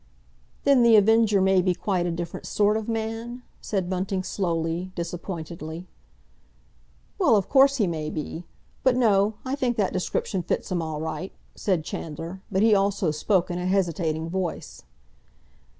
[0.63, 5.85] '""Then The Avenger may be quite a different sort of man?" said Bunting slowly, disappointedly.
[7.19, 8.43] "Well, of course he may be.
[8.81, 13.11] But, no; I think that description fits him all right," said Chandler; but he also
[13.11, 14.81] spoke in a hesitating voice.